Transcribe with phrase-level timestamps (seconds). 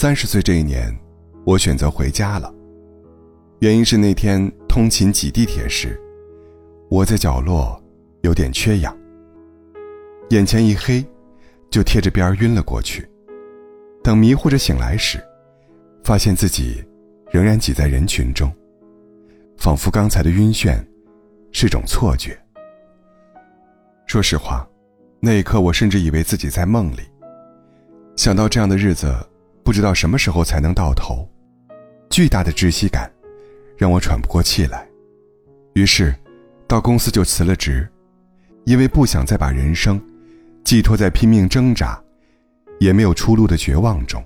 [0.00, 0.90] 三十岁这一年，
[1.44, 2.50] 我选择回家了。
[3.58, 6.00] 原因是那天通勤挤地铁时，
[6.88, 7.78] 我在角落
[8.22, 8.96] 有点缺氧，
[10.30, 11.04] 眼前一黑，
[11.68, 13.06] 就贴着边晕了过去。
[14.02, 15.22] 等迷糊着醒来时，
[16.02, 16.82] 发现自己
[17.30, 18.50] 仍然挤在人群中，
[19.58, 20.82] 仿佛刚才的晕眩
[21.52, 22.34] 是种错觉。
[24.06, 24.66] 说实话，
[25.20, 27.00] 那一刻我甚至以为自己在梦里。
[28.16, 29.14] 想到这样的日子，
[29.70, 31.28] 不知道什么时候才能到头，
[32.10, 33.08] 巨大的窒息感
[33.78, 34.84] 让我喘不过气来。
[35.74, 36.12] 于是，
[36.66, 37.88] 到公司就辞了职，
[38.64, 40.02] 因为不想再把人生
[40.64, 42.02] 寄托在拼命挣扎、
[42.80, 44.20] 也没有出路的绝望中。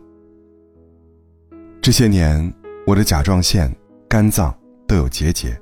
[1.82, 2.50] 这些年，
[2.86, 3.70] 我的甲状腺、
[4.08, 4.58] 肝脏
[4.88, 5.54] 都有结节。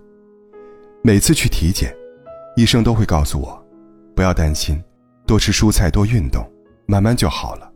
[1.02, 1.92] 每次去体检，
[2.54, 3.60] 医生都会告诉我。
[4.14, 4.80] 不要担心，
[5.26, 6.48] 多吃蔬菜，多运动，
[6.86, 7.71] 慢慢就好了。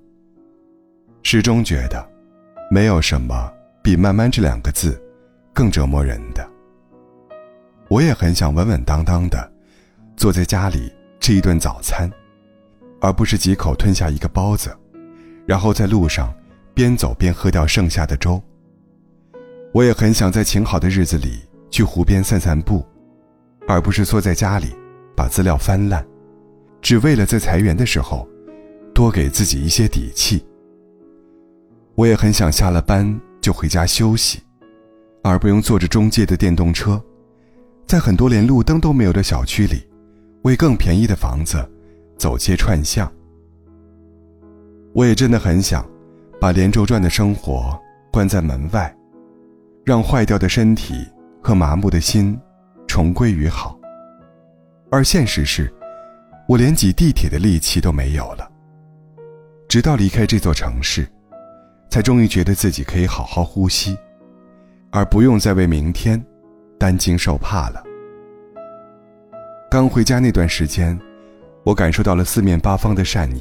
[1.29, 2.09] 始终觉得，
[2.71, 4.97] 没有什么比“慢慢”这两个字
[5.53, 6.49] 更折磨人的。
[7.89, 9.53] 我也很想稳稳当当的
[10.17, 12.09] 坐在家里吃一顿早餐，
[13.01, 14.73] 而不是几口吞下一个包子，
[15.45, 16.33] 然后在路上
[16.73, 18.41] 边走边喝掉剩下的粥。
[19.73, 21.41] 我也很想在晴好的日子里
[21.73, 22.87] 去湖边散散步，
[23.67, 24.69] 而不是坐在家里
[25.17, 26.07] 把资料翻烂。
[26.81, 28.29] 只为了在裁员的时候，
[28.95, 30.47] 多给自己一些底气。
[31.97, 34.41] 我也很想下了班就回家休息，
[35.25, 37.03] 而不用坐着中介的电动车，
[37.87, 39.89] 在很多连路灯都没有的小区里，
[40.43, 41.57] 为更便宜的房子
[42.19, 43.11] 走街串巷。
[44.93, 45.85] 我也真的很想，
[46.41, 47.77] 把连轴转的生活
[48.13, 48.95] 关在门外，
[49.85, 51.07] 让坏掉的身体
[51.43, 52.39] 和麻木的心
[52.87, 53.79] 重归于好。
[54.91, 55.73] 而现实是。
[56.49, 58.49] 我连挤地铁的力气都没有了。
[59.69, 61.05] 直到离开这座城市，
[61.97, 63.97] 才终于觉得自己可以好好呼吸，
[64.91, 66.23] 而不用再为明天
[66.79, 67.83] 担惊受怕了。
[69.71, 71.01] 刚回家那段时间，
[71.65, 73.41] 我感受到了四面八方的善意。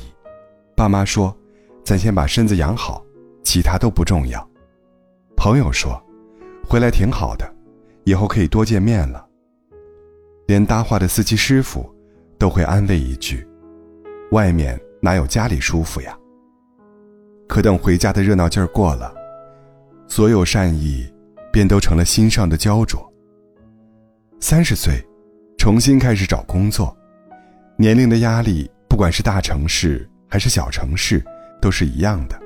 [0.74, 1.38] 爸妈说
[1.84, 3.04] ：“咱先把身子养好，
[3.44, 4.50] 其他都不重要。”
[5.36, 6.02] 朋友说
[6.66, 7.54] ：“回来挺好的，
[8.06, 9.28] 以后可以多见面了。”
[10.48, 11.94] 连搭话的司机师傅。
[12.38, 13.46] 都会安慰一句
[14.32, 16.18] ：“外面哪有家里舒服呀？”
[17.48, 19.14] 可等回家的热闹劲儿过了，
[20.08, 21.12] 所有善意
[21.52, 23.12] 便都成了心上的焦灼。
[24.40, 25.04] 三十岁，
[25.58, 26.96] 重新开始找工作，
[27.78, 31.24] 年龄的压力，不管是大城市还是小城市，
[31.62, 32.40] 都是一样的。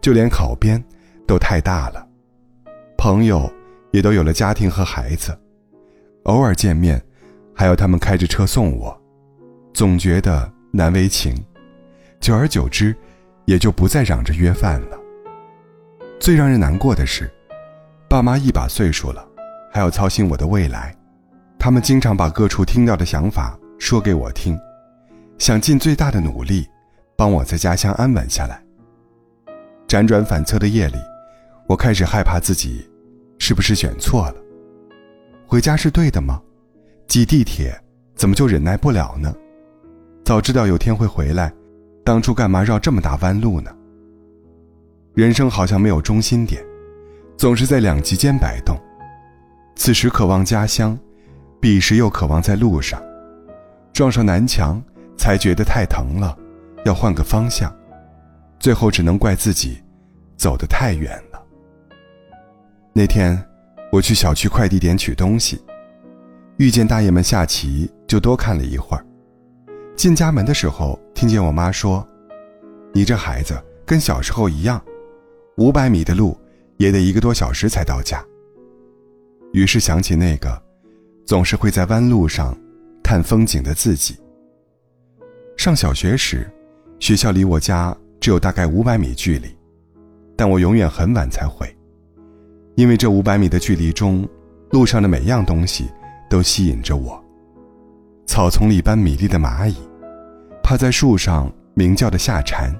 [0.00, 0.82] 就连考编，
[1.26, 2.06] 都太大了。
[2.96, 3.50] 朋友
[3.90, 5.36] 也都有了家庭和孩子，
[6.24, 7.02] 偶尔见面，
[7.54, 8.96] 还要他们开着车送我。
[9.72, 11.34] 总觉得难为情，
[12.20, 12.94] 久而久之，
[13.46, 14.98] 也就不再嚷着约饭了。
[16.20, 17.30] 最让人难过的是，
[18.08, 19.26] 爸妈一把岁数了，
[19.72, 20.94] 还要操心我的未来，
[21.58, 24.58] 他们经常把各处听到的想法说给我听，
[25.38, 26.66] 想尽最大的努力，
[27.16, 28.62] 帮我在家乡安稳下来。
[29.88, 30.98] 辗转反侧的夜里，
[31.68, 32.88] 我开始害怕自己，
[33.38, 34.36] 是不是选错了？
[35.46, 36.42] 回家是对的吗？
[37.06, 37.72] 挤地铁
[38.16, 39.32] 怎么就忍耐不了呢？
[40.24, 41.52] 早知道有天会回来，
[42.06, 43.68] 当初干嘛绕这么大弯路呢？
[45.14, 46.64] 人生好像没有中心点，
[47.36, 48.78] 总是在两极间摆动。
[49.74, 50.96] 此时渴望家乡，
[51.60, 53.02] 彼时又渴望在路上，
[53.92, 54.80] 撞上南墙
[55.18, 56.38] 才觉得太疼了，
[56.84, 57.74] 要换个方向，
[58.60, 59.82] 最后只能怪自己
[60.36, 61.42] 走得太远了。
[62.92, 63.36] 那天
[63.90, 65.60] 我去小区快递点取东西，
[66.58, 69.05] 遇见大爷们下棋，就多看了一会儿。
[69.96, 72.06] 进家门的时候，听见我妈说
[72.92, 74.80] ：“你这孩子跟小时候一样，
[75.56, 76.38] 五百米的路
[76.76, 78.22] 也得一个多小时才到家。”
[79.54, 80.62] 于是想起那个，
[81.24, 82.54] 总是会在弯路上
[83.02, 84.14] 看风景的自己。
[85.56, 86.46] 上小学时，
[87.00, 89.48] 学校离我家只有大概五百米距离，
[90.36, 91.74] 但我永远很晚才回，
[92.74, 94.28] 因为这五百米的距离中，
[94.72, 95.90] 路上的每样东西
[96.28, 97.24] 都吸引着我。
[98.26, 99.76] 草丛里搬米粒的蚂蚁，
[100.62, 102.74] 趴在树上鸣叫的夏蝉，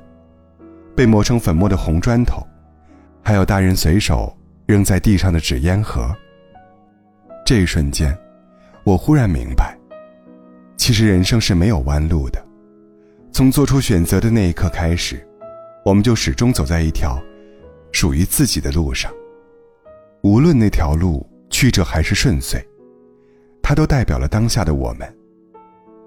[0.94, 2.44] 被磨成粉末的红砖头，
[3.22, 6.14] 还有大人随手扔在地上的纸烟盒。
[7.46, 8.14] 这一瞬间，
[8.84, 9.78] 我忽然明白，
[10.76, 12.44] 其实人生是没有弯路的。
[13.32, 15.26] 从做出选择的那一刻开始，
[15.84, 17.18] 我们就始终走在一条
[17.92, 19.10] 属于自己的路上。
[20.22, 22.60] 无论那条路曲折还是顺遂，
[23.62, 25.16] 它都代表了当下的我们。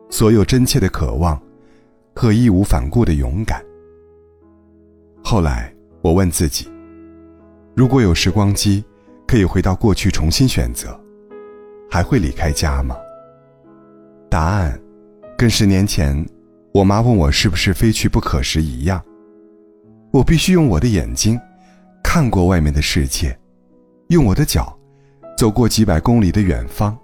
[0.10, 1.40] 所有真切的渴望，
[2.16, 3.64] 和义无反顾的勇敢。
[5.24, 6.68] 后来，我问自己：
[7.76, 8.84] 如果有时光机，
[9.28, 11.00] 可以回到过去重新选择，
[11.90, 12.98] 还会离开家吗？
[14.30, 14.80] 答案，
[15.38, 16.26] 跟十年前
[16.74, 19.02] 我妈问我是不是非去不可时一样。
[20.12, 21.40] 我必须用我的眼睛，
[22.04, 23.38] 看过外面的世界，
[24.08, 24.76] 用我的脚，
[25.38, 26.98] 走过几百公里的远方，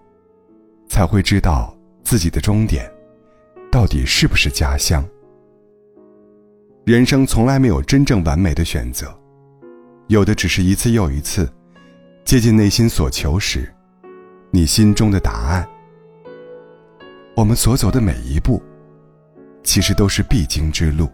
[0.90, 2.92] 才会知道自己的终点，
[3.76, 5.04] 到底是不是家乡。
[6.86, 9.14] 人生从来没有真正完美的选择，
[10.08, 11.52] 有的只是一次又一次，
[12.24, 13.70] 接近内心所求时，
[14.50, 15.68] 你心中的答案。
[17.36, 18.64] 我们所走的每一步，
[19.62, 21.10] 其实都是必经之路。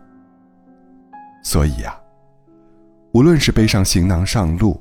[1.43, 1.99] 所以啊，
[3.11, 4.79] 无论是背上行囊上路，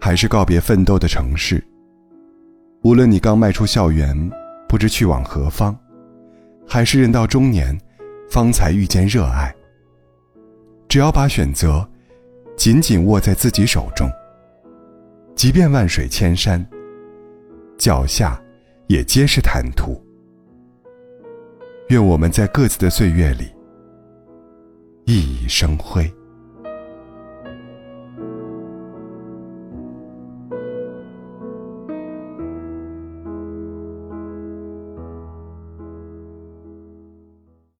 [0.00, 1.60] 还是告别奋斗的城市，
[2.84, 4.16] 无论你刚迈出校园，
[4.68, 5.76] 不知去往何方，
[6.66, 7.78] 还是人到中年，
[8.30, 9.54] 方才遇见热爱。
[10.88, 11.88] 只要把选择
[12.56, 14.08] 紧紧握在自己手中，
[15.34, 16.64] 即便万水千山，
[17.76, 18.40] 脚下
[18.86, 20.00] 也皆是坦途。
[21.88, 23.52] 愿我们在各自的岁月里
[25.06, 26.13] 熠熠生辉。